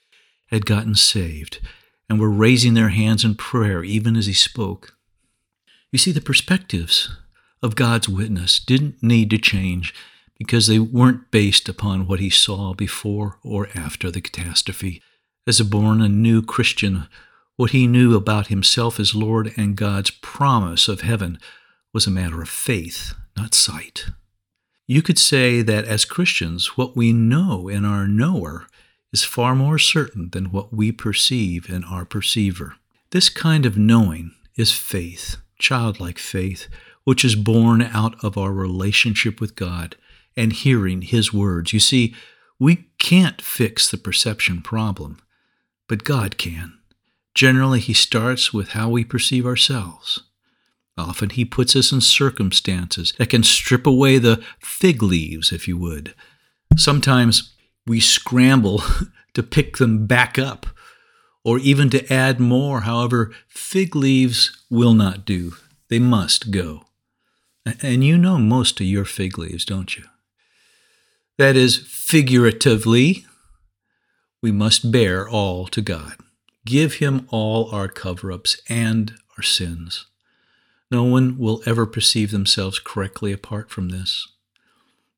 had 0.46 0.64
gotten 0.64 0.94
saved 0.94 1.60
and 2.08 2.18
were 2.18 2.30
raising 2.30 2.74
their 2.74 2.88
hands 2.88 3.24
in 3.24 3.34
prayer 3.34 3.84
even 3.84 4.16
as 4.16 4.26
he 4.26 4.32
spoke. 4.32 4.96
You 5.92 5.98
see, 5.98 6.12
the 6.12 6.20
perspectives 6.20 7.16
of 7.62 7.76
God's 7.76 8.08
witness 8.08 8.60
didn't 8.60 9.02
need 9.02 9.30
to 9.30 9.38
change 9.38 9.94
because 10.38 10.66
they 10.66 10.78
weren't 10.78 11.30
based 11.30 11.68
upon 11.68 12.06
what 12.06 12.20
he 12.20 12.30
saw 12.30 12.72
before 12.72 13.38
or 13.42 13.68
after 13.74 14.10
the 14.10 14.20
catastrophe. 14.20 15.02
As 15.46 15.58
a 15.58 15.64
born 15.64 16.00
and 16.00 16.22
new 16.22 16.42
Christian, 16.42 17.08
what 17.56 17.70
he 17.72 17.86
knew 17.86 18.14
about 18.14 18.46
himself 18.46 19.00
as 19.00 19.14
Lord 19.14 19.52
and 19.56 19.76
God's 19.76 20.10
promise 20.10 20.86
of 20.86 21.00
heaven 21.00 21.38
was 21.92 22.06
a 22.06 22.10
matter 22.10 22.40
of 22.40 22.48
faith, 22.48 23.14
not 23.36 23.54
sight. 23.54 24.06
You 24.86 25.02
could 25.02 25.18
say 25.18 25.62
that 25.62 25.84
as 25.84 26.04
Christians, 26.04 26.76
what 26.76 26.96
we 26.96 27.12
know 27.12 27.68
in 27.68 27.84
our 27.84 28.06
knower 28.06 28.66
is 29.12 29.24
far 29.24 29.54
more 29.54 29.78
certain 29.78 30.30
than 30.30 30.50
what 30.50 30.72
we 30.72 30.92
perceive 30.92 31.68
in 31.68 31.84
our 31.84 32.04
perceiver. 32.04 32.76
This 33.10 33.28
kind 33.28 33.64
of 33.64 33.78
knowing 33.78 34.32
is 34.56 34.72
faith, 34.72 35.36
childlike 35.58 36.18
faith, 36.18 36.68
which 37.04 37.24
is 37.24 37.34
born 37.34 37.80
out 37.82 38.22
of 38.22 38.36
our 38.36 38.52
relationship 38.52 39.40
with 39.40 39.56
God 39.56 39.96
and 40.36 40.52
hearing 40.52 41.02
His 41.02 41.32
words. 41.32 41.72
You 41.72 41.80
see, 41.80 42.14
we 42.58 42.86
can't 42.98 43.40
fix 43.40 43.90
the 43.90 43.96
perception 43.96 44.60
problem, 44.60 45.18
but 45.88 46.04
God 46.04 46.36
can. 46.36 46.78
Generally, 47.34 47.80
He 47.80 47.94
starts 47.94 48.52
with 48.52 48.70
how 48.70 48.90
we 48.90 49.04
perceive 49.04 49.46
ourselves. 49.46 50.24
Often, 50.98 51.30
He 51.30 51.44
puts 51.44 51.74
us 51.74 51.92
in 51.92 52.00
circumstances 52.00 53.14
that 53.16 53.30
can 53.30 53.42
strip 53.42 53.86
away 53.86 54.18
the 54.18 54.42
fig 54.60 55.02
leaves, 55.02 55.50
if 55.50 55.66
you 55.66 55.78
would. 55.78 56.14
Sometimes 56.76 57.54
we 57.88 58.00
scramble 58.00 58.82
to 59.34 59.42
pick 59.42 59.78
them 59.78 60.06
back 60.06 60.38
up 60.38 60.66
or 61.44 61.58
even 61.58 61.88
to 61.90 62.12
add 62.12 62.38
more. 62.38 62.82
However, 62.82 63.32
fig 63.48 63.96
leaves 63.96 64.64
will 64.70 64.94
not 64.94 65.24
do, 65.24 65.54
they 65.88 65.98
must 65.98 66.50
go. 66.50 66.84
And 67.82 68.04
you 68.04 68.16
know 68.16 68.38
most 68.38 68.80
of 68.80 68.86
your 68.86 69.04
fig 69.04 69.38
leaves, 69.38 69.64
don't 69.64 69.96
you? 69.96 70.04
That 71.36 71.54
is, 71.56 71.76
figuratively, 71.76 73.26
we 74.42 74.50
must 74.50 74.90
bear 74.90 75.28
all 75.28 75.66
to 75.68 75.80
God. 75.80 76.14
Give 76.64 76.94
Him 76.94 77.26
all 77.30 77.70
our 77.70 77.88
cover 77.88 78.32
ups 78.32 78.60
and 78.68 79.14
our 79.36 79.42
sins. 79.42 80.06
No 80.90 81.04
one 81.04 81.38
will 81.38 81.62
ever 81.66 81.86
perceive 81.86 82.30
themselves 82.30 82.78
correctly 82.78 83.32
apart 83.32 83.70
from 83.70 83.90
this. 83.90 84.26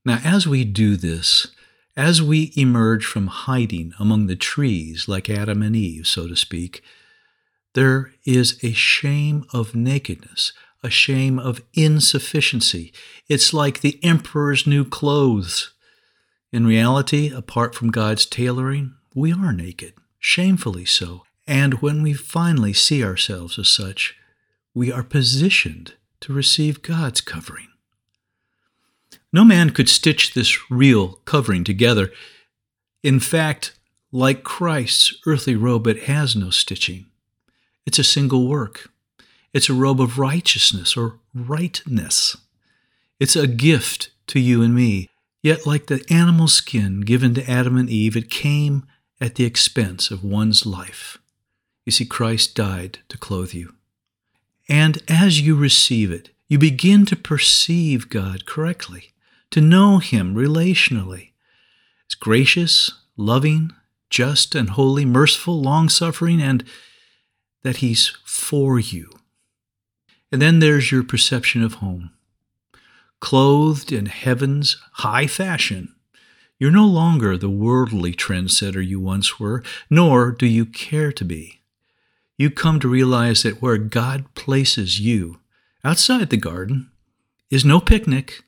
Now, 0.05 0.21
as 0.25 0.47
we 0.47 0.65
do 0.65 0.97
this, 0.97 1.49
as 2.01 2.23
we 2.23 2.51
emerge 2.57 3.05
from 3.05 3.27
hiding 3.27 3.93
among 3.99 4.27
the 4.27 4.35
trees, 4.35 5.07
like 5.07 5.29
Adam 5.29 5.63
and 5.63 5.77
Eve, 5.77 6.07
so 6.07 6.27
to 6.27 6.35
speak, 6.35 6.83
there 7.75 8.15
is 8.25 8.59
a 8.65 8.73
shame 8.73 9.45
of 9.53 9.75
nakedness, 9.75 10.55
a 10.83 10.89
shame 10.89 11.39
of 11.39 11.61
insufficiency. 11.75 12.91
It's 13.29 13.53
like 13.53 13.83
the 13.83 14.03
emperor's 14.03 14.67
new 14.67 14.87
clothes. 14.87 15.75
In 16.51 16.67
reality, 16.67 17.31
apart 17.31 17.75
from 17.75 17.91
God's 17.91 18.25
tailoring, 18.25 18.95
we 19.15 19.35
are 19.35 19.53
naked, 19.53 19.93
shamefully 20.19 20.87
so. 20.87 21.25
And 21.47 21.83
when 21.83 22.03
we 22.03 22.15
finally 22.15 22.73
see 22.73 23.05
ourselves 23.05 23.59
as 23.59 23.69
such, 23.69 24.17
we 24.73 24.91
are 24.91 25.03
positioned 25.03 25.97
to 26.21 26.33
receive 26.33 26.81
God's 26.81 27.21
covering. 27.21 27.69
No 29.33 29.45
man 29.45 29.71
could 29.71 29.89
stitch 29.89 30.35
this 30.35 30.71
real 30.71 31.21
covering 31.25 31.63
together. 31.63 32.11
In 33.03 33.21
fact, 33.21 33.73
like 34.11 34.43
Christ's 34.43 35.15
earthly 35.25 35.55
robe, 35.55 35.87
it 35.87 36.05
has 36.05 36.35
no 36.35 36.51
stitching. 36.51 37.07
It's 37.87 37.99
a 37.99 38.05
single 38.05 38.49
work. 38.49 38.91
It's 39.53 39.69
a 39.69 39.75
robe 39.75 40.01
of 40.01 40.19
righteousness 40.19 40.97
or 40.97 41.19
rightness. 41.35 42.37
It's 43.21 43.37
a 43.37 43.47
gift 43.47 44.11
to 44.29 44.41
you 44.41 44.63
and 44.63 44.75
me. 44.75 45.09
Yet, 45.43 45.67
like 45.67 45.87
the 45.87 46.05
animal 46.11 46.49
skin 46.49 47.01
given 47.01 47.35
to 47.35 47.51
Adam 47.51 47.77
and 47.77 47.89
Eve, 47.89 48.17
it 48.17 48.31
came 48.31 48.87
at 49.21 49.37
the 49.37 49.45
expense 49.45 50.11
of 50.11 50.25
one's 50.25 50.67
life. 50.67 51.19
You 51.87 51.93
see, 51.93 52.05
Christ 52.05 52.55
died 52.55 52.99
to 53.09 53.17
clothe 53.17 53.55
you. 53.55 53.75
And 54.69 55.03
as 55.09 55.41
you 55.41 55.57
receive 55.57 56.11
it, 56.11 56.31
you 56.49 56.59
begin 56.59 57.07
to 57.07 57.17
perceive 57.17 58.11
God 58.11 58.45
correctly 58.45 59.13
to 59.51 59.61
know 59.61 59.99
Him 59.99 60.35
relationally. 60.35 61.31
It's 62.07 62.15
gracious, 62.15 62.93
loving, 63.17 63.73
just, 64.09 64.55
and 64.55 64.71
holy, 64.71 65.05
merciful, 65.05 65.61
long 65.61 65.89
suffering, 65.89 66.41
and 66.41 66.65
that 67.63 67.79
He's 67.79 68.17
for 68.25 68.79
you. 68.79 69.11
And 70.33 70.41
then 70.41 70.59
there's 70.59 70.93
your 70.93 71.03
perception 71.03 71.63
of 71.63 71.75
home. 71.75 72.11
Clothed 73.21 73.93
in 73.93 74.07
heaven's 74.07 74.77
high 74.93 75.27
fashion, 75.27 75.95
you're 76.61 76.71
no 76.71 76.87
longer 76.87 77.39
the 77.39 77.49
worldly 77.49 78.13
trendsetter 78.13 78.87
you 78.87 79.01
once 79.01 79.41
were, 79.41 79.63
nor 79.89 80.31
do 80.31 80.47
you 80.47 80.67
care 80.67 81.11
to 81.11 81.25
be. 81.25 81.63
You 82.37 82.51
come 82.51 82.79
to 82.81 82.89
realize 82.89 83.43
that 83.43 83.63
where 83.63 83.79
God 83.79 84.35
places 84.35 85.01
you, 85.01 85.41
outside 85.83 86.29
the 86.29 86.37
garden, 86.37 86.91
is 87.51 87.65
no 87.65 87.81
picnic, 87.81 88.43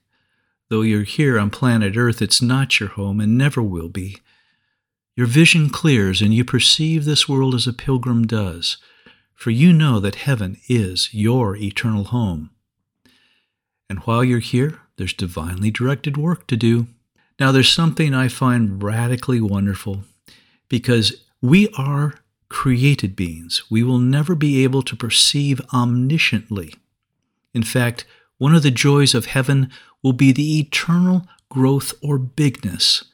Though 0.73 0.81
you're 0.81 1.03
here 1.03 1.39
on 1.39 1.51
planet 1.51 1.99
Earth, 1.99 2.23
it's 2.23 2.41
not 2.41 2.81
your 2.81 2.89
home 2.89 3.21
and 3.21 3.37
never 3.37 3.61
will 3.61 3.91
be. 3.91 4.17
Your 5.15 5.27
vision 5.27 5.69
clears 5.69 6.23
and 6.23 6.33
you 6.33 6.47
perceive 6.47 7.05
this 7.05 7.29
world 7.29 7.55
as 7.55 7.67
a 7.67 7.75
pilgrim 7.75 8.27
does, 8.27 8.79
for 9.35 9.51
you 9.51 9.71
know 9.75 10.01
that 10.01 10.15
heaven 10.15 10.57
is 10.71 11.13
your 11.13 11.57
eternal 11.57 12.05
home. 12.05 12.53
And 13.91 13.99
while 14.05 14.25
you're 14.25 14.39
here, 14.39 14.81
there's 14.97 15.13
divinely 15.13 15.71
directed 15.71 16.17
work 16.17 16.47
to 16.47 16.57
do. 16.57 16.87
Now, 17.39 17.53
there's 17.53 17.69
something 17.69 18.15
I 18.15 18.29
find 18.29 18.83
radically 18.83 19.43
wonderful 19.43 20.05
because 20.71 21.23
we 21.43 21.69
are 21.77 22.15
created 22.49 23.15
beings. 23.15 23.65
We 23.71 23.83
will 23.83 23.99
never 23.99 24.35
be 24.35 24.65
able 24.65 24.81
to 24.85 24.97
perceive 24.97 25.61
omnisciently. 25.71 26.77
In 27.53 27.63
fact, 27.63 28.07
one 28.39 28.55
of 28.55 28.63
the 28.63 28.71
joys 28.71 29.15
of 29.15 29.27
heaven 29.27 29.71
will 30.03 30.13
be 30.13 30.33
the 30.33 30.59
eternal 30.59 31.27
growth 31.49 31.95
or 32.03 32.19
bigness 32.19 33.05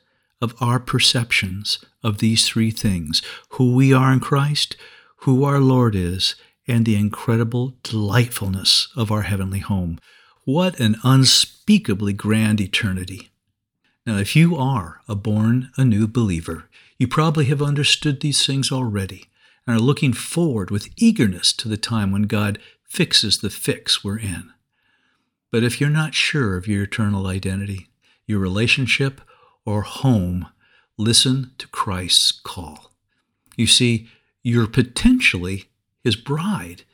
of 0.40 0.54
our 0.60 0.78
perceptions 0.78 1.84
of 2.02 2.18
these 2.18 2.46
three 2.46 2.70
things 2.70 3.22
who 3.50 3.74
we 3.74 3.92
are 3.92 4.12
in 4.12 4.20
Christ, 4.20 4.76
who 5.22 5.44
our 5.44 5.60
Lord 5.60 5.94
is, 5.94 6.36
and 6.66 6.84
the 6.84 6.96
incredible 6.96 7.74
delightfulness 7.82 8.88
of 8.96 9.10
our 9.10 9.22
heavenly 9.22 9.58
home. 9.58 9.98
What 10.44 10.78
an 10.78 10.96
unspeakably 11.02 12.12
grand 12.12 12.60
eternity! 12.60 13.30
Now, 14.06 14.16
if 14.16 14.34
you 14.34 14.56
are 14.56 15.02
a 15.08 15.14
born 15.14 15.70
anew 15.76 16.06
believer, 16.06 16.68
you 16.98 17.06
probably 17.06 17.46
have 17.46 17.60
understood 17.60 18.20
these 18.20 18.46
things 18.46 18.72
already 18.72 19.24
and 19.66 19.76
are 19.76 19.80
looking 19.80 20.12
forward 20.12 20.70
with 20.70 20.88
eagerness 20.96 21.52
to 21.54 21.68
the 21.68 21.76
time 21.76 22.10
when 22.10 22.22
God 22.22 22.58
fixes 22.84 23.38
the 23.38 23.50
fix 23.50 24.02
we're 24.02 24.18
in. 24.18 24.52
But 25.50 25.64
if 25.64 25.80
you're 25.80 25.90
not 25.90 26.14
sure 26.14 26.56
of 26.56 26.66
your 26.66 26.84
eternal 26.84 27.26
identity, 27.26 27.88
your 28.26 28.38
relationship, 28.38 29.20
or 29.64 29.82
home, 29.82 30.48
listen 30.96 31.52
to 31.58 31.68
Christ's 31.68 32.32
call. 32.32 32.92
You 33.56 33.66
see, 33.66 34.08
you're 34.42 34.66
potentially 34.66 35.64
his 36.04 36.16
bride 36.16 36.84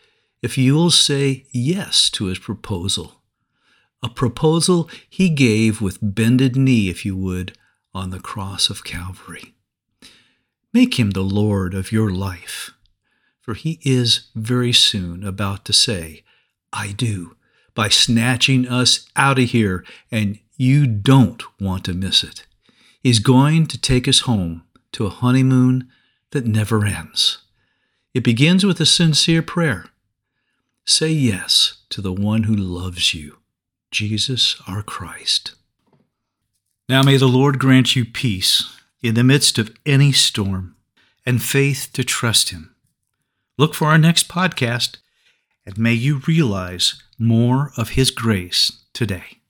if 0.43 0.59
you'll 0.59 0.91
say 0.91 1.47
yes 1.53 2.11
to 2.11 2.27
his 2.27 2.39
proposal. 2.39 3.23
A 4.03 4.09
proposal 4.09 4.91
he 5.09 5.31
gave 5.31 5.81
with 5.81 5.99
bended 6.03 6.57
knee, 6.57 6.89
if 6.91 7.05
you 7.05 7.17
would, 7.17 7.57
on 7.95 8.11
the 8.11 8.21
cross 8.21 8.69
of 8.69 8.85
Calvary. 8.85 9.55
Make 10.73 10.99
him 10.99 11.13
the 11.13 11.23
Lord 11.23 11.73
of 11.73 11.93
your 11.93 12.11
life, 12.11 12.73
for 13.41 13.55
he 13.55 13.79
is 13.83 14.29
very 14.35 14.73
soon 14.73 15.25
about 15.25 15.65
to 15.65 15.73
say, 15.73 16.25
I 16.73 16.93
do 16.93 17.37
by 17.75 17.89
snatching 17.89 18.69
us 18.69 19.09
out 19.17 19.39
of 19.39 19.51
here, 19.51 19.85
and 20.11 20.39
you 20.57 20.87
don't 20.87 21.43
want 21.61 21.85
to 21.85 21.93
miss 21.93 22.23
it. 22.23 22.47
He's 23.03 23.19
going 23.19 23.67
to 23.67 23.81
take 23.81 24.09
us 24.09 24.21
home 24.21 24.63
to 24.93 25.07
a 25.07 25.11
honeymoon 25.11 25.91
that 26.31 26.47
never 26.47 26.85
ends. 26.85 27.39
It 28.15 28.23
begins 28.23 28.65
with 28.65 28.81
a 28.81 28.87
sincere 28.87 29.43
prayer. 29.43 29.87
Say 30.87 31.11
yes 31.11 31.79
to 31.91 32.01
the 32.01 32.13
one 32.13 32.45
who 32.45 32.55
loves 32.55 33.15
you, 33.15 33.39
Jesus 33.91 34.61
our 34.69 34.83
Christ. 34.83 35.55
Now 36.89 37.03
may 37.03 37.17
the 37.17 37.27
Lord 37.27 37.59
grant 37.59 37.97
you 37.97 38.05
peace 38.05 38.79
in 39.03 39.15
the 39.15 39.25
midst 39.25 39.59
of 39.59 39.75
any 39.85 40.13
storm 40.13 40.77
and 41.27 41.43
faith 41.43 41.91
to 41.95 42.05
trust 42.05 42.51
Him. 42.51 42.75
Look 43.57 43.75
for 43.75 43.89
our 43.89 43.99
next 43.99 44.29
podcast 44.29 44.99
and 45.67 45.79
may 45.79 45.95
you 45.95 46.21
realize 46.27 47.03
more 47.19 47.73
of 47.77 47.91
His 47.91 48.11
grace 48.11 48.85
today. 48.93 49.41